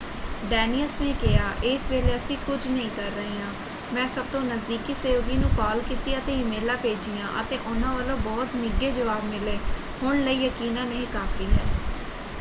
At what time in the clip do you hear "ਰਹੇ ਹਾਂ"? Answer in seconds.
3.11-3.51